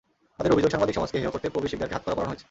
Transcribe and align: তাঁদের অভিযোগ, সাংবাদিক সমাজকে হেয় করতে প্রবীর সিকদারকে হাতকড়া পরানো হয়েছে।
তাঁদের 0.37 0.53
অভিযোগ, 0.53 0.69
সাংবাদিক 0.73 0.95
সমাজকে 0.97 1.17
হেয় 1.21 1.33
করতে 1.33 1.47
প্রবীর 1.53 1.71
সিকদারকে 1.71 1.95
হাতকড়া 1.95 2.17
পরানো 2.17 2.29
হয়েছে। 2.31 2.39